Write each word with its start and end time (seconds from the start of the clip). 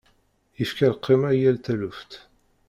Yefka 0.57 0.87
lqima 0.93 1.29
i 1.33 1.37
yal 1.41 1.57
taluft. 1.65 2.11